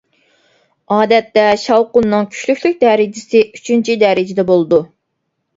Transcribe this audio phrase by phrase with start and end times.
[0.95, 4.83] ئادەتتە شاۋقۇننىڭ كۈچلۈكلۈك دەرىجىسى ئۈچىنچى دەرىجىدە بولىدۇ.